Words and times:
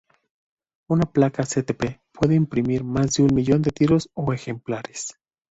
Una 0.89 1.03
placa 1.05 1.43
CtP 1.43 2.01
puede 2.11 2.33
imprimir 2.33 2.83
más 2.83 3.13
de 3.13 3.21
un 3.21 3.35
millón 3.35 3.61
de 3.61 3.69
tiros 3.69 4.09
o 4.15 4.33
ejemplares. 4.33 5.13